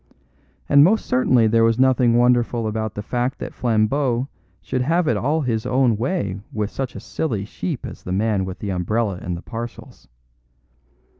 And 0.67 0.83
most 0.83 1.05
certainly 1.05 1.45
there 1.45 1.63
was 1.63 1.77
nothing 1.77 2.17
wonderful 2.17 2.65
about 2.65 2.95
the 2.95 3.03
fact 3.03 3.37
that 3.37 3.53
Flambeau 3.53 4.29
should 4.59 4.81
have 4.81 5.07
it 5.07 5.15
all 5.15 5.41
his 5.41 5.63
own 5.63 5.95
way 5.95 6.41
with 6.51 6.71
such 6.71 6.95
a 6.95 6.99
silly 6.99 7.45
sheep 7.45 7.85
as 7.85 8.01
the 8.01 8.11
man 8.11 8.43
with 8.43 8.57
the 8.57 8.71
umbrella 8.71 9.19
and 9.21 9.37
the 9.37 9.43
parcels. 9.43 10.07